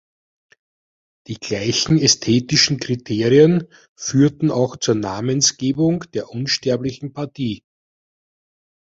[1.27, 7.63] Die gleichen ästhetischen Kriterien führten auch zur Namensgebung der Unsterblichen Partie.